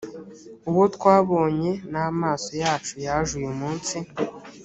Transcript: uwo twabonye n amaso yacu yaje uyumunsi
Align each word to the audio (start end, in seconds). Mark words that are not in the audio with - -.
uwo 0.69 0.83
twabonye 0.95 1.71
n 1.91 1.93
amaso 2.07 2.49
yacu 2.63 2.93
yaje 3.05 3.31
uyumunsi 3.39 3.97